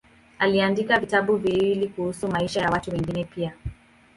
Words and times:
Aliandika 0.39 0.99
vitabu 0.99 1.35
viwili 1.37 1.87
kuhusu 1.87 2.27
maisha 2.27 2.61
ya 2.61 2.69
watu 2.69 2.91
wengine 2.91 3.25
pia. 3.25 3.53